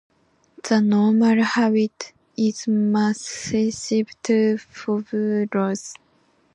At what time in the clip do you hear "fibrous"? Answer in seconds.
4.57-5.93